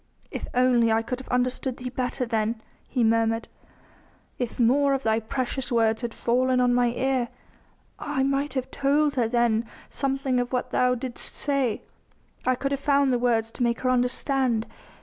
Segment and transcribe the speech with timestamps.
[0.31, 2.59] "If only I could have understood Thee better then,"
[2.89, 3.47] he murmured;
[4.39, 7.27] "if more of Thy precious words had fallen on mine ear....
[7.99, 11.83] I might have told her then something of what Thou didst say...
[12.47, 14.65] I could have found the words to make her understand....